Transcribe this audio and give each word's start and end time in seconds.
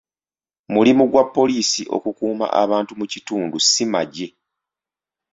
Mulimu 0.73 1.03
gwa 1.11 1.23
poliisi 1.35 1.83
okukuuma 1.95 2.45
abantu 2.63 2.91
mu 2.99 3.05
kitundu 3.11 3.57
si 3.69 3.83
magye. 3.93 4.27